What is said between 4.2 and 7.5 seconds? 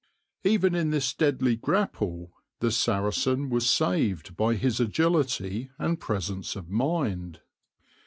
by his agility and presence of mind.